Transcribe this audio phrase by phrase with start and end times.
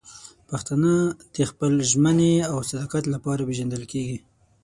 [0.49, 0.93] پښتانه
[1.35, 4.17] د خپل ژمنې او صداقت لپاره پېژندل کېږي.